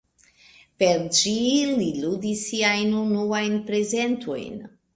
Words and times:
Per 0.83 1.03
ĝi 1.17 1.33
li 1.81 1.91
ludis 1.99 2.43
siajn 2.47 2.99
unuajn 3.05 3.63
prezentojn. 3.71 4.61